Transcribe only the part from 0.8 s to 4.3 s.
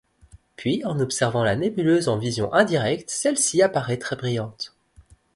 en observant la nébuleuse en vision indirecte celle-ci apparaît très